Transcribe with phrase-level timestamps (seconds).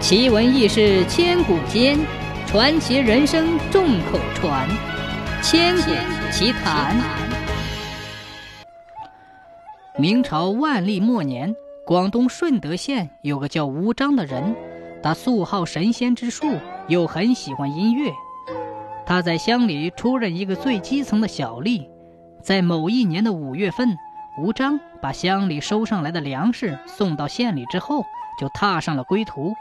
[0.00, 1.98] 奇闻异事千古间，
[2.46, 4.66] 传奇人生众口传。
[5.42, 5.90] 千古
[6.32, 6.96] 奇谈。
[9.98, 14.56] 明朝万历末年，广东顺德县有个叫吴章的人，
[15.02, 16.56] 他素好神仙之术，
[16.88, 18.10] 又很喜欢音乐。
[19.04, 21.86] 他在乡里出任一个最基层的小吏。
[22.42, 23.94] 在某一年的五月份，
[24.38, 28.02] 吴章把乡里收上来的粮食送到县里之后，
[28.40, 29.52] 就踏上了归途。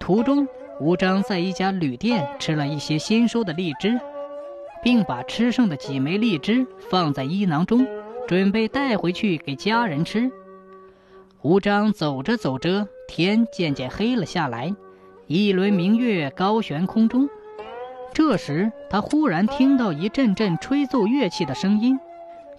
[0.00, 0.48] 途中，
[0.80, 4.00] 吴章在一家旅店吃了一些新收的荔枝，
[4.82, 7.86] 并把吃剩的几枚荔枝放在衣囊中，
[8.26, 10.32] 准备带回去给家人吃。
[11.42, 14.74] 吴章走着走着，天渐渐黑了下来，
[15.26, 17.28] 一轮明月高悬空中。
[18.14, 22.00] 这时，他忽然听到一阵阵吹奏乐器的声音。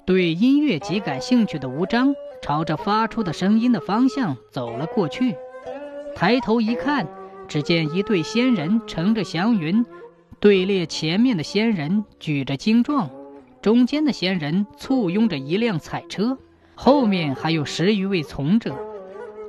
[0.06, 5.36] 对音乐极感兴趣的吴章，朝着发出的声音的方向走了过去。
[6.16, 7.08] 抬头一看，
[7.52, 9.86] 只见一对仙人乘着祥云，
[10.40, 13.10] 队列前面的仙人举着经幢，
[13.62, 16.38] 中间的仙人簇拥着一辆彩车，
[16.76, 18.74] 后面还有十余位从者。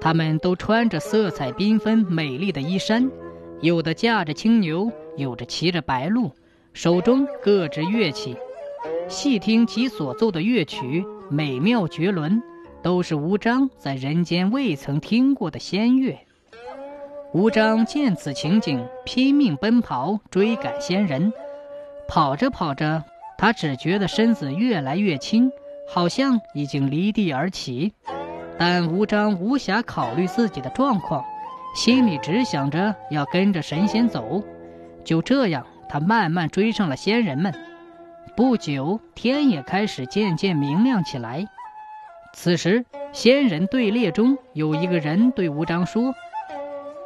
[0.01, 3.09] 他们都穿着色彩缤纷、美丽的衣衫，
[3.61, 4.91] 有的驾着青牛。
[5.17, 6.33] 有的骑着白鹿，
[6.73, 8.35] 手中各执乐器，
[9.09, 12.43] 细听其所奏的乐曲，美妙绝伦，
[12.83, 16.19] 都是吴章在人间未曾听过的仙乐。
[17.35, 21.33] 吴章见此情景，拼命奔跑追赶仙人，
[22.07, 23.03] 跑着跑着，
[23.39, 25.51] 他只觉得身子越来越轻，
[25.89, 27.95] 好像已经离地而起。
[28.59, 31.25] 但吴章无暇考虑自己的状况，
[31.75, 34.43] 心里只想着要跟着神仙走。
[35.03, 37.55] 就这样，他慢慢追上了仙人们。
[38.37, 41.47] 不久，天也开始渐渐明亮起来。
[42.35, 46.15] 此时，仙人队列中有一个人对吴章说：“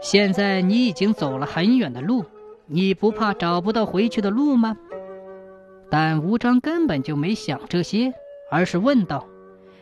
[0.09, 2.25] 现在你已经走了很远的路，
[2.67, 4.77] 你不怕找不到回去的路吗？”
[5.91, 8.15] 但吴章根本就没想这些，
[8.49, 9.27] 而是问道：“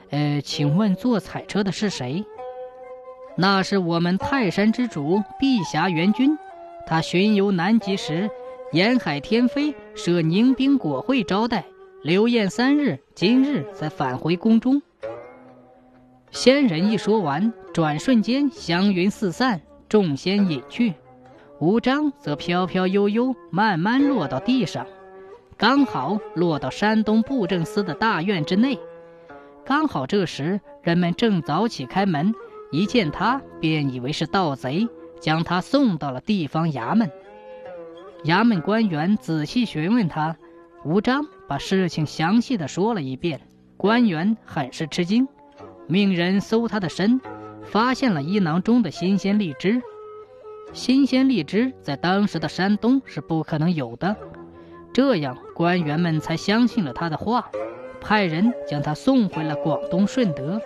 [0.08, 2.24] 呃，请问坐彩车的是谁
[3.36, 6.38] ？”“那是我们泰山之主碧霞元君。”
[6.88, 8.30] 他巡游南极时，
[8.72, 11.66] 沿海天飞，设宁宾果会招待，
[12.02, 14.80] 留宴三日，今日才返回宫中。
[16.30, 19.60] 仙人一说完，转瞬间祥云四散，
[19.94, 20.92] 众仙隐去，
[21.60, 24.84] 吴章则飘飘悠悠，慢慢落到地上，
[25.56, 28.76] 刚好落到山东布政司的大院之内。
[29.64, 32.34] 刚好这时，人们正早起开门，
[32.72, 34.88] 一见他，便以为是盗贼。
[35.20, 37.08] 将他送到了地方衙门。
[38.24, 40.36] 衙门官员仔细询问他，
[40.84, 43.40] 吴章把事情详细的说了一遍。
[43.76, 45.28] 官员很是吃惊，
[45.86, 47.20] 命人搜他的身，
[47.64, 49.82] 发现了衣囊中的新鲜荔枝。
[50.72, 54.16] 新鲜荔枝在当时的山东是不可能有的，
[54.92, 57.50] 这样官员们才相信了他的话，
[58.00, 60.60] 派人将他送回了广东顺德。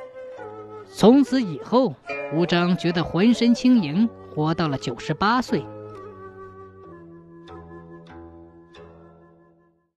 [0.91, 1.95] 从此以后，
[2.35, 4.09] 吴章觉得浑身轻盈。
[4.35, 5.65] 活到了九十八岁。